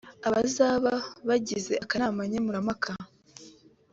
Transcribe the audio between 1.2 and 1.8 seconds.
bagize